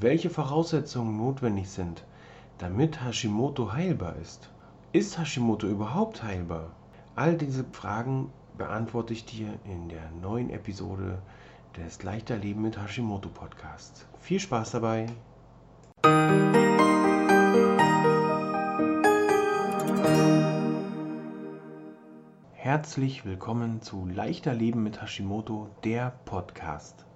welche 0.00 0.30
Voraussetzungen 0.30 1.16
notwendig 1.16 1.68
sind, 1.70 2.04
damit 2.58 3.02
Hashimoto 3.04 3.72
heilbar 3.72 4.16
ist. 4.16 4.50
Ist 4.92 5.18
Hashimoto 5.18 5.66
überhaupt 5.66 6.22
heilbar? 6.22 6.70
All 7.16 7.36
diese 7.36 7.64
Fragen 7.72 8.30
beantworte 8.56 9.12
ich 9.12 9.24
dir 9.24 9.58
in 9.64 9.88
der 9.88 10.10
neuen 10.22 10.50
Episode 10.50 11.20
des 11.76 12.02
Leichter 12.02 12.36
Leben 12.36 12.62
mit 12.62 12.80
Hashimoto 12.80 13.28
Podcasts. 13.28 14.06
Viel 14.20 14.38
Spaß 14.38 14.70
dabei! 14.72 15.06
Herzlich 22.52 23.24
willkommen 23.24 23.82
zu 23.82 24.06
Leichter 24.06 24.54
Leben 24.54 24.82
mit 24.82 25.00
Hashimoto, 25.02 25.68
der 25.84 26.12
Podcast. 26.24 27.06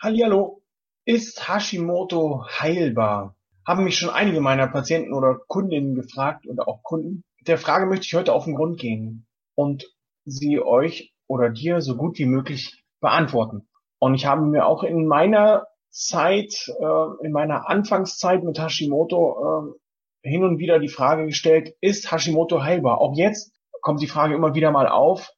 Hallihallo, 0.00 0.61
ist 1.04 1.48
Hashimoto 1.48 2.44
heilbar? 2.48 3.36
Haben 3.66 3.84
mich 3.84 3.98
schon 3.98 4.10
einige 4.10 4.40
meiner 4.40 4.68
Patienten 4.68 5.12
oder 5.12 5.38
Kundinnen 5.46 5.94
gefragt 5.94 6.46
oder 6.46 6.68
auch 6.68 6.82
Kunden. 6.82 7.24
Der 7.46 7.58
Frage 7.58 7.86
möchte 7.86 8.06
ich 8.06 8.14
heute 8.14 8.32
auf 8.32 8.44
den 8.44 8.54
Grund 8.54 8.78
gehen 8.78 9.26
und 9.54 9.86
sie 10.24 10.60
euch 10.60 11.12
oder 11.26 11.50
dir 11.50 11.80
so 11.80 11.96
gut 11.96 12.18
wie 12.18 12.26
möglich 12.26 12.84
beantworten. 13.00 13.68
Und 13.98 14.14
ich 14.14 14.26
habe 14.26 14.42
mir 14.42 14.66
auch 14.66 14.82
in 14.82 15.06
meiner 15.06 15.66
Zeit, 15.90 16.72
äh, 16.80 17.26
in 17.26 17.32
meiner 17.32 17.68
Anfangszeit 17.68 18.42
mit 18.42 18.58
Hashimoto 18.58 19.74
äh, 20.22 20.28
hin 20.28 20.44
und 20.44 20.58
wieder 20.58 20.78
die 20.78 20.88
Frage 20.88 21.26
gestellt, 21.26 21.74
ist 21.80 22.10
Hashimoto 22.10 22.62
heilbar? 22.62 23.00
Auch 23.00 23.16
jetzt 23.16 23.54
kommt 23.80 24.00
die 24.00 24.06
Frage 24.06 24.34
immer 24.34 24.54
wieder 24.54 24.70
mal 24.70 24.88
auf. 24.88 25.32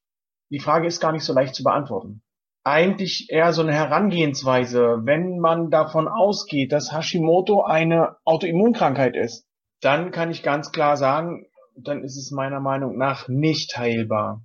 Die 0.50 0.60
Frage 0.60 0.86
ist 0.86 1.00
gar 1.00 1.12
nicht 1.12 1.24
so 1.24 1.32
leicht 1.32 1.54
zu 1.54 1.64
beantworten. 1.64 2.22
Eigentlich 2.64 3.28
eher 3.30 3.52
so 3.52 3.62
eine 3.62 3.74
Herangehensweise, 3.74 5.00
wenn 5.04 5.38
man 5.38 5.70
davon 5.70 6.08
ausgeht, 6.08 6.72
dass 6.72 6.92
Hashimoto 6.92 7.62
eine 7.62 8.16
Autoimmunkrankheit 8.24 9.16
ist, 9.16 9.46
dann 9.82 10.10
kann 10.10 10.30
ich 10.30 10.42
ganz 10.42 10.72
klar 10.72 10.96
sagen, 10.96 11.46
dann 11.76 12.02
ist 12.02 12.16
es 12.16 12.30
meiner 12.30 12.60
Meinung 12.60 12.96
nach 12.96 13.28
nicht 13.28 13.76
heilbar. 13.76 14.42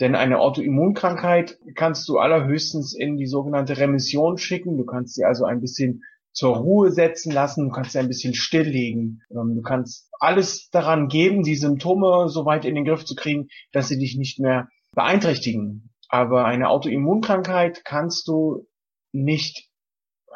Denn 0.00 0.14
eine 0.14 0.40
Autoimmunkrankheit 0.40 1.58
kannst 1.76 2.08
du 2.08 2.18
allerhöchstens 2.18 2.94
in 2.94 3.16
die 3.16 3.26
sogenannte 3.26 3.76
Remission 3.76 4.38
schicken. 4.38 4.76
Du 4.78 4.84
kannst 4.84 5.14
sie 5.14 5.24
also 5.24 5.44
ein 5.44 5.60
bisschen 5.60 6.02
zur 6.32 6.56
Ruhe 6.56 6.90
setzen 6.90 7.32
lassen, 7.32 7.68
du 7.68 7.70
kannst 7.70 7.92
sie 7.92 7.98
ein 7.98 8.08
bisschen 8.08 8.34
stilllegen. 8.34 9.22
Ähm, 9.30 9.56
du 9.56 9.62
kannst 9.62 10.08
alles 10.18 10.70
daran 10.70 11.08
geben, 11.08 11.42
die 11.42 11.56
Symptome 11.56 12.28
so 12.28 12.46
weit 12.46 12.64
in 12.64 12.74
den 12.74 12.84
Griff 12.84 13.04
zu 13.04 13.14
kriegen, 13.14 13.48
dass 13.72 13.88
sie 13.88 13.98
dich 13.98 14.16
nicht 14.16 14.40
mehr 14.40 14.68
beeinträchtigen. 14.94 15.89
Aber 16.10 16.44
eine 16.44 16.68
Autoimmunkrankheit 16.68 17.84
kannst 17.84 18.26
du 18.26 18.66
nicht 19.12 19.70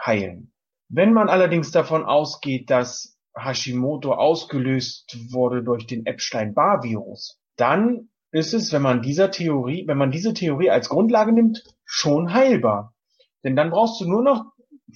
heilen. 0.01 0.53
Wenn 0.89 1.13
man 1.13 1.29
allerdings 1.29 1.73
davon 1.73 2.05
ausgeht, 2.05 2.71
dass 2.71 3.19
Hashimoto 3.37 4.13
ausgelöst 4.13 5.17
wurde 5.33 5.65
durch 5.65 5.89
den 5.89 6.07
Epstein-Barr-Virus, 6.07 7.41
dann 7.57 8.11
ist 8.31 8.55
es, 8.55 8.73
wenn 8.73 8.83
man 8.83 9.03
dieser 9.03 9.33
Theorie, 9.33 9.85
wenn 9.89 9.99
man 9.99 10.13
diese 10.13 10.33
Theorie 10.33 10.71
als 10.71 10.89
Grundlage 10.89 11.33
nimmt, 11.33 11.65
schon 11.85 12.33
heilbar. 12.33 12.95
Denn 13.43 13.57
dann 13.57 13.71
brauchst 13.71 14.01
du 14.01 14.09
nur 14.09 14.23
noch, 14.23 14.45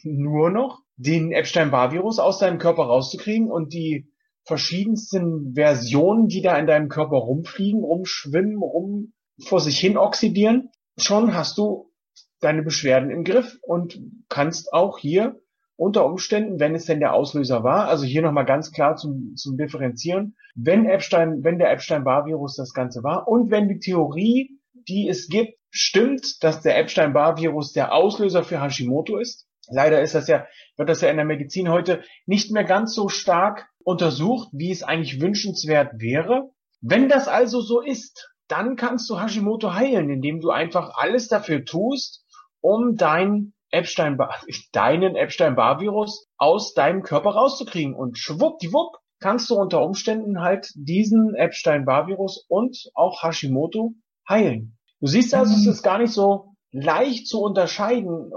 nur 0.04 0.50
noch 0.50 0.82
den 0.94 1.32
Epstein-Barr-Virus 1.32 2.20
aus 2.20 2.38
deinem 2.38 2.58
Körper 2.58 2.84
rauszukriegen 2.84 3.50
und 3.50 3.72
die 3.72 4.12
verschiedensten 4.44 5.54
Versionen, 5.54 6.28
die 6.28 6.40
da 6.40 6.56
in 6.56 6.68
deinem 6.68 6.88
Körper 6.88 7.16
rumfliegen, 7.16 7.82
rumschwimmen, 7.82 8.58
rum 8.58 9.12
vor 9.44 9.60
sich 9.60 9.78
hin 9.78 9.96
oxidieren. 9.96 10.70
Schon 10.96 11.34
hast 11.34 11.58
du 11.58 11.92
deine 12.40 12.62
Beschwerden 12.62 13.10
im 13.10 13.24
Griff 13.24 13.58
und 13.62 14.00
kannst 14.28 14.72
auch 14.72 14.98
hier 14.98 15.40
unter 15.76 16.04
Umständen, 16.04 16.58
wenn 16.58 16.74
es 16.74 16.86
denn 16.86 16.98
der 16.98 17.14
Auslöser 17.14 17.62
war, 17.62 17.86
also 17.86 18.04
hier 18.04 18.22
nochmal 18.22 18.44
ganz 18.44 18.72
klar 18.72 18.96
zum, 18.96 19.34
zum 19.36 19.56
Differenzieren, 19.56 20.36
wenn 20.56 20.86
Epstein, 20.86 21.44
wenn 21.44 21.58
der 21.58 21.70
Epstein-Barr-Virus 21.70 22.56
das 22.56 22.72
Ganze 22.72 23.04
war 23.04 23.28
und 23.28 23.50
wenn 23.52 23.68
die 23.68 23.78
Theorie, 23.78 24.58
die 24.72 25.08
es 25.08 25.28
gibt, 25.28 25.54
stimmt, 25.70 26.42
dass 26.42 26.62
der 26.62 26.76
Epstein-Barr-Virus 26.78 27.72
der 27.72 27.92
Auslöser 27.92 28.42
für 28.42 28.60
Hashimoto 28.60 29.18
ist. 29.18 29.46
Leider 29.70 30.02
ist 30.02 30.14
das 30.14 30.26
ja, 30.26 30.46
wird 30.76 30.88
das 30.88 31.00
ja 31.00 31.10
in 31.10 31.16
der 31.16 31.26
Medizin 31.26 31.68
heute 31.68 32.02
nicht 32.26 32.50
mehr 32.50 32.64
ganz 32.64 32.94
so 32.94 33.08
stark 33.08 33.68
untersucht, 33.84 34.48
wie 34.52 34.72
es 34.72 34.82
eigentlich 34.82 35.20
wünschenswert 35.20 36.00
wäre. 36.00 36.50
Wenn 36.80 37.08
das 37.08 37.28
also 37.28 37.60
so 37.60 37.80
ist, 37.80 38.32
dann 38.48 38.76
kannst 38.76 39.08
du 39.10 39.20
Hashimoto 39.20 39.74
heilen, 39.74 40.10
indem 40.10 40.40
du 40.40 40.50
einfach 40.50 40.96
alles 40.96 41.28
dafür 41.28 41.64
tust, 41.64 42.24
um 42.60 42.96
dein 42.96 43.52
Epstein 43.70 44.18
deinen 44.72 45.14
Epstein-Barr-Virus 45.14 46.26
aus 46.36 46.74
deinem 46.74 47.02
Körper 47.02 47.30
rauszukriegen. 47.30 47.94
Und 47.94 48.18
schwuppdiwupp 48.18 48.96
kannst 49.20 49.50
du 49.50 49.56
unter 49.56 49.82
Umständen 49.82 50.40
halt 50.40 50.70
diesen 50.74 51.34
Epstein-Barr-Virus 51.34 52.44
und 52.48 52.90
auch 52.94 53.22
Hashimoto 53.22 53.94
heilen. 54.28 54.78
Du 55.00 55.06
siehst 55.06 55.34
also, 55.34 55.54
es 55.54 55.66
ist 55.66 55.82
gar 55.82 55.98
nicht 55.98 56.12
so 56.12 56.54
leicht 56.72 57.28
zu 57.28 57.40
unterscheiden, 57.40 58.32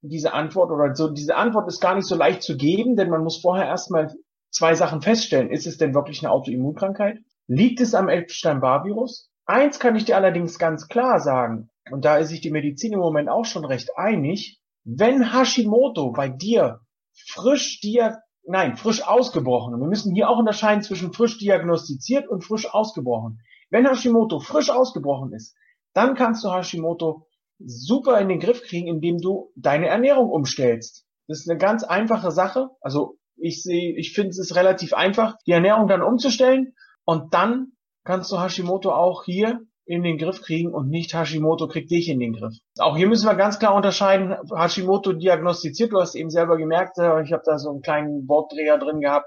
diese 0.00 0.32
Antwort 0.32 0.70
oder 0.70 0.94
so, 0.94 1.08
diese 1.08 1.36
Antwort 1.36 1.68
ist 1.68 1.80
gar 1.80 1.94
nicht 1.94 2.06
so 2.06 2.14
leicht 2.14 2.42
zu 2.42 2.56
geben, 2.56 2.96
denn 2.96 3.10
man 3.10 3.24
muss 3.24 3.40
vorher 3.40 3.66
erstmal 3.66 4.14
zwei 4.50 4.74
Sachen 4.74 5.02
feststellen. 5.02 5.50
Ist 5.50 5.66
es 5.66 5.76
denn 5.76 5.94
wirklich 5.94 6.22
eine 6.22 6.32
Autoimmunkrankheit? 6.32 7.18
Liegt 7.46 7.80
es 7.80 7.94
am 7.94 8.08
Epstein-Barr-Virus? 8.08 9.27
Eins 9.48 9.78
kann 9.80 9.96
ich 9.96 10.04
dir 10.04 10.16
allerdings 10.16 10.58
ganz 10.58 10.88
klar 10.88 11.20
sagen, 11.20 11.70
und 11.90 12.04
da 12.04 12.18
ist 12.18 12.28
sich 12.28 12.42
die 12.42 12.50
Medizin 12.50 12.92
im 12.92 12.98
Moment 12.98 13.30
auch 13.30 13.46
schon 13.46 13.64
recht 13.64 13.96
einig, 13.96 14.60
wenn 14.84 15.32
Hashimoto 15.32 16.12
bei 16.12 16.28
dir 16.28 16.80
frisch 17.14 17.80
dir, 17.80 18.18
nein, 18.42 18.76
frisch 18.76 19.02
ausgebrochen, 19.02 19.80
wir 19.80 19.88
müssen 19.88 20.14
hier 20.14 20.28
auch 20.28 20.38
unterscheiden 20.38 20.82
zwischen 20.82 21.14
frisch 21.14 21.38
diagnostiziert 21.38 22.28
und 22.28 22.44
frisch 22.44 22.70
ausgebrochen. 22.70 23.40
Wenn 23.70 23.88
Hashimoto 23.88 24.38
frisch 24.38 24.68
ausgebrochen 24.68 25.32
ist, 25.32 25.56
dann 25.94 26.14
kannst 26.14 26.44
du 26.44 26.52
Hashimoto 26.52 27.26
super 27.58 28.20
in 28.20 28.28
den 28.28 28.40
Griff 28.40 28.62
kriegen, 28.62 28.86
indem 28.86 29.16
du 29.16 29.50
deine 29.56 29.88
Ernährung 29.88 30.28
umstellst. 30.30 31.06
Das 31.26 31.40
ist 31.40 31.48
eine 31.48 31.58
ganz 31.58 31.84
einfache 31.84 32.32
Sache. 32.32 32.68
Also 32.82 33.16
ich 33.36 33.62
sehe, 33.62 33.96
ich 33.96 34.12
finde 34.12 34.28
es 34.30 34.38
ist 34.38 34.56
relativ 34.56 34.92
einfach, 34.92 35.36
die 35.46 35.52
Ernährung 35.52 35.88
dann 35.88 36.02
umzustellen 36.02 36.74
und 37.06 37.32
dann 37.32 37.72
kannst 38.08 38.32
du 38.32 38.40
Hashimoto 38.40 38.90
auch 38.90 39.24
hier 39.24 39.60
in 39.84 40.02
den 40.02 40.16
Griff 40.16 40.40
kriegen 40.40 40.72
und 40.72 40.88
nicht 40.88 41.12
Hashimoto 41.12 41.68
kriegt 41.68 41.90
dich 41.90 42.08
in 42.08 42.18
den 42.18 42.32
Griff. 42.32 42.54
Auch 42.78 42.96
hier 42.96 43.06
müssen 43.06 43.28
wir 43.28 43.34
ganz 43.34 43.58
klar 43.58 43.74
unterscheiden, 43.74 44.34
Hashimoto 44.50 45.12
diagnostiziert, 45.12 45.92
du 45.92 46.00
hast 46.00 46.14
eben 46.14 46.30
selber 46.30 46.56
gemerkt, 46.56 46.96
äh, 46.96 47.22
ich 47.22 47.34
habe 47.34 47.42
da 47.44 47.58
so 47.58 47.68
einen 47.68 47.82
kleinen 47.82 48.26
Wortdreher 48.26 48.78
drin 48.78 49.00
gehabt. 49.00 49.26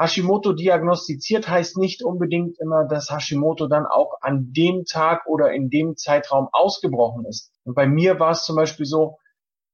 Hashimoto 0.00 0.54
diagnostiziert 0.54 1.50
heißt 1.50 1.76
nicht 1.76 2.02
unbedingt 2.02 2.58
immer, 2.60 2.86
dass 2.86 3.10
Hashimoto 3.10 3.68
dann 3.68 3.84
auch 3.84 4.14
an 4.22 4.54
dem 4.56 4.86
Tag 4.86 5.26
oder 5.26 5.52
in 5.52 5.68
dem 5.68 5.94
Zeitraum 5.98 6.48
ausgebrochen 6.50 7.26
ist. 7.26 7.52
Und 7.64 7.74
bei 7.74 7.86
mir 7.86 8.18
war 8.20 8.30
es 8.30 8.44
zum 8.44 8.56
Beispiel 8.56 8.86
so, 8.86 9.18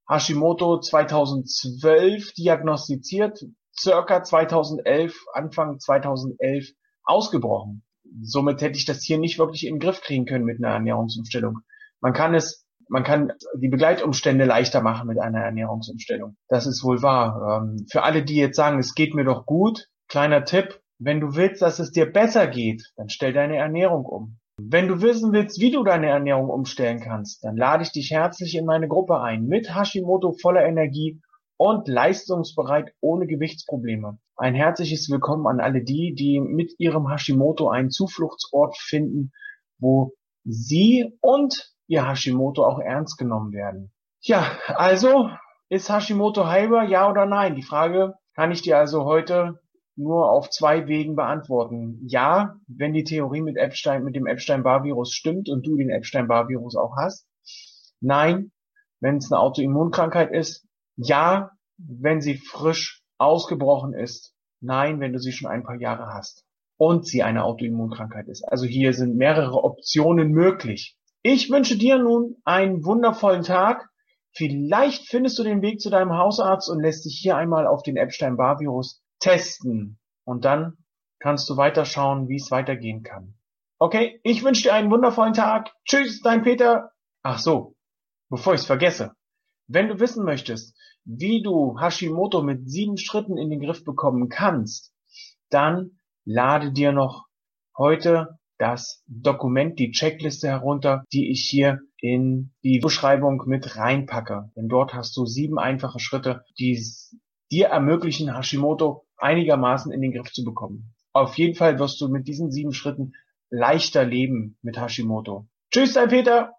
Hashimoto 0.08 0.80
2012 0.80 2.32
diagnostiziert, 2.32 3.44
circa 3.78 4.24
2011, 4.24 5.14
Anfang 5.34 5.78
2011 5.78 6.72
ausgebrochen 7.04 7.84
somit 8.22 8.60
hätte 8.62 8.76
ich 8.76 8.84
das 8.84 9.02
hier 9.02 9.18
nicht 9.18 9.38
wirklich 9.38 9.66
in 9.66 9.74
den 9.74 9.80
Griff 9.80 10.00
kriegen 10.00 10.26
können 10.26 10.44
mit 10.44 10.58
einer 10.58 10.74
Ernährungsumstellung. 10.74 11.60
Man 12.00 12.12
kann 12.12 12.34
es, 12.34 12.66
man 12.88 13.04
kann 13.04 13.32
die 13.56 13.68
Begleitumstände 13.68 14.44
leichter 14.44 14.82
machen 14.82 15.08
mit 15.08 15.18
einer 15.18 15.40
Ernährungsumstellung. 15.40 16.36
Das 16.48 16.66
ist 16.66 16.82
wohl 16.84 17.02
wahr. 17.02 17.62
Ähm, 17.62 17.86
für 17.90 18.02
alle, 18.02 18.24
die 18.24 18.36
jetzt 18.36 18.56
sagen, 18.56 18.78
es 18.78 18.94
geht 18.94 19.14
mir 19.14 19.24
doch 19.24 19.46
gut, 19.46 19.88
kleiner 20.08 20.44
Tipp, 20.44 20.80
wenn 20.98 21.20
du 21.20 21.34
willst, 21.34 21.62
dass 21.62 21.78
es 21.78 21.92
dir 21.92 22.06
besser 22.06 22.46
geht, 22.46 22.92
dann 22.96 23.08
stell 23.08 23.32
deine 23.32 23.56
Ernährung 23.56 24.04
um. 24.04 24.38
Wenn 24.62 24.88
du 24.88 25.00
wissen 25.00 25.32
willst, 25.32 25.58
wie 25.58 25.70
du 25.70 25.82
deine 25.82 26.08
Ernährung 26.08 26.50
umstellen 26.50 27.00
kannst, 27.00 27.42
dann 27.44 27.56
lade 27.56 27.82
ich 27.82 27.92
dich 27.92 28.10
herzlich 28.10 28.54
in 28.54 28.66
meine 28.66 28.88
Gruppe 28.88 29.20
ein 29.20 29.46
mit 29.46 29.74
Hashimoto 29.74 30.32
voller 30.32 30.66
Energie 30.66 31.22
und 31.60 31.88
leistungsbereit 31.88 32.94
ohne 33.02 33.26
Gewichtsprobleme. 33.26 34.18
Ein 34.34 34.54
herzliches 34.54 35.10
Willkommen 35.10 35.46
an 35.46 35.60
alle 35.60 35.84
die, 35.84 36.14
die 36.14 36.40
mit 36.40 36.72
ihrem 36.78 37.10
Hashimoto 37.10 37.68
einen 37.68 37.90
Zufluchtsort 37.90 38.78
finden, 38.78 39.30
wo 39.78 40.14
sie 40.42 41.18
und 41.20 41.74
ihr 41.86 42.08
Hashimoto 42.08 42.64
auch 42.64 42.78
ernst 42.78 43.18
genommen 43.18 43.52
werden. 43.52 43.92
Tja, 44.22 44.42
also 44.68 45.28
ist 45.68 45.90
Hashimoto 45.90 46.46
heilbar, 46.46 46.84
ja 46.84 47.10
oder 47.10 47.26
nein? 47.26 47.56
Die 47.56 47.62
Frage 47.62 48.14
kann 48.34 48.52
ich 48.52 48.62
dir 48.62 48.78
also 48.78 49.04
heute 49.04 49.60
nur 49.96 50.30
auf 50.30 50.48
zwei 50.48 50.88
Wegen 50.88 51.14
beantworten. 51.14 52.00
Ja, 52.06 52.56
wenn 52.68 52.94
die 52.94 53.04
Theorie 53.04 53.42
mit 53.42 53.58
Epstein, 53.58 54.02
mit 54.02 54.16
dem 54.16 54.26
Epstein-Barr-Virus 54.26 55.12
stimmt 55.12 55.50
und 55.50 55.66
du 55.66 55.76
den 55.76 55.90
Epstein-Barr-Virus 55.90 56.74
auch 56.76 56.96
hast. 56.96 57.26
Nein, 58.00 58.50
wenn 59.00 59.18
es 59.18 59.30
eine 59.30 59.42
Autoimmunkrankheit 59.42 60.30
ist. 60.32 60.66
Ja, 61.02 61.50
wenn 61.78 62.20
sie 62.20 62.36
frisch 62.36 63.02
ausgebrochen 63.18 63.94
ist. 63.94 64.34
Nein, 64.60 65.00
wenn 65.00 65.12
du 65.12 65.18
sie 65.18 65.32
schon 65.32 65.50
ein 65.50 65.64
paar 65.64 65.80
Jahre 65.80 66.12
hast 66.12 66.44
und 66.76 67.06
sie 67.06 67.22
eine 67.22 67.44
Autoimmunkrankheit 67.44 68.28
ist. 68.28 68.42
Also 68.42 68.66
hier 68.66 68.92
sind 68.92 69.16
mehrere 69.16 69.64
Optionen 69.64 70.30
möglich. 70.32 70.96
Ich 71.22 71.50
wünsche 71.50 71.76
dir 71.76 71.98
nun 71.98 72.36
einen 72.44 72.84
wundervollen 72.84 73.42
Tag. 73.42 73.88
Vielleicht 74.32 75.08
findest 75.08 75.38
du 75.38 75.42
den 75.42 75.60
Weg 75.60 75.80
zu 75.80 75.90
deinem 75.90 76.12
Hausarzt 76.12 76.70
und 76.70 76.80
lässt 76.80 77.04
dich 77.04 77.18
hier 77.20 77.36
einmal 77.36 77.66
auf 77.66 77.82
den 77.82 77.96
Epstein-Barr-Virus 77.96 79.02
testen. 79.18 79.98
Und 80.24 80.44
dann 80.44 80.78
kannst 81.18 81.48
du 81.50 81.56
weiterschauen, 81.56 82.28
wie 82.28 82.36
es 82.36 82.50
weitergehen 82.50 83.02
kann. 83.02 83.34
Okay, 83.78 84.20
ich 84.22 84.44
wünsche 84.44 84.62
dir 84.62 84.74
einen 84.74 84.90
wundervollen 84.90 85.34
Tag. 85.34 85.72
Tschüss, 85.84 86.20
dein 86.22 86.42
Peter. 86.42 86.92
Ach 87.22 87.38
so, 87.38 87.76
bevor 88.30 88.54
ich 88.54 88.60
es 88.60 88.66
vergesse. 88.66 89.14
Wenn 89.66 89.88
du 89.88 90.00
wissen 90.00 90.24
möchtest, 90.24 90.76
wie 91.04 91.42
du 91.42 91.78
Hashimoto 91.78 92.42
mit 92.42 92.68
sieben 92.68 92.96
Schritten 92.96 93.36
in 93.36 93.50
den 93.50 93.60
Griff 93.60 93.84
bekommen 93.84 94.28
kannst, 94.28 94.92
dann 95.48 95.98
lade 96.24 96.72
dir 96.72 96.92
noch 96.92 97.26
heute 97.76 98.38
das 98.58 99.02
Dokument, 99.06 99.78
die 99.78 99.90
Checkliste 99.90 100.48
herunter, 100.48 101.04
die 101.12 101.30
ich 101.30 101.48
hier 101.48 101.80
in 101.98 102.52
die 102.62 102.78
Beschreibung 102.78 103.42
mit 103.46 103.76
reinpacke. 103.76 104.50
Denn 104.54 104.68
dort 104.68 104.92
hast 104.92 105.16
du 105.16 105.24
sieben 105.24 105.58
einfache 105.58 105.98
Schritte, 105.98 106.44
die 106.58 106.78
dir 107.50 107.68
ermöglichen, 107.68 108.36
Hashimoto 108.36 109.06
einigermaßen 109.16 109.92
in 109.92 110.02
den 110.02 110.12
Griff 110.12 110.32
zu 110.32 110.44
bekommen. 110.44 110.94
Auf 111.12 111.36
jeden 111.38 111.54
Fall 111.54 111.78
wirst 111.78 112.00
du 112.00 112.08
mit 112.08 112.28
diesen 112.28 112.52
sieben 112.52 112.72
Schritten 112.72 113.14
leichter 113.48 114.04
leben 114.04 114.58
mit 114.62 114.78
Hashimoto. 114.78 115.48
Tschüss, 115.70 115.94
dein 115.94 116.08
Peter! 116.08 116.52